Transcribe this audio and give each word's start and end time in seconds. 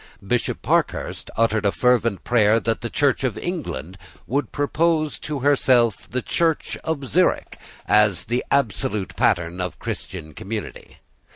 Bishop 0.25 0.63
Parkhurst 0.63 1.29
uttered 1.37 1.63
a 1.63 1.71
fervent 1.71 2.23
prayer 2.23 2.59
that 2.59 2.81
the 2.81 2.89
Church 2.89 3.23
of 3.23 3.37
England 3.37 3.99
would 4.25 4.51
propose 4.51 5.19
to 5.19 5.41
herself 5.41 6.09
the 6.09 6.23
Church 6.23 6.75
of 6.83 7.05
Zurich 7.05 7.55
as 7.87 8.23
the 8.23 8.43
absolute 8.49 9.15
pattern 9.15 9.61
of 9.61 9.75
a 9.75 9.77
Christian 9.77 10.33
community. 10.33 10.97